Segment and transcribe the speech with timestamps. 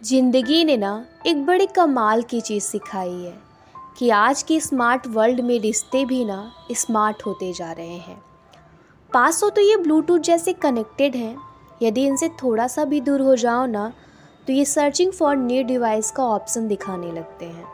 [0.00, 3.32] ज़िंदगी ने ना एक बड़ी कमाल की चीज़ सिखाई है
[3.98, 8.16] कि आज की स्मार्ट वर्ल्ड में रिश्ते भी ना स्मार्ट होते जा रहे हैं।
[9.12, 11.36] पास हो तो ये ब्लूटूथ जैसे कनेक्टेड हैं।
[11.82, 13.92] यदि इनसे थोड़ा सा भी दूर हो जाओ ना
[14.46, 17.66] तो ये सर्चिंग फॉर न्यू डिवाइस का ऑप्शन दिखाने लगते हैं।